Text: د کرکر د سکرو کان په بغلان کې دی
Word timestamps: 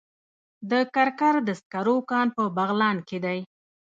د 0.71 0.73
کرکر 0.95 1.35
د 1.47 1.49
سکرو 1.59 1.95
کان 2.11 2.27
په 2.37 2.43
بغلان 2.57 2.97
کې 3.07 3.17
دی 3.25 3.39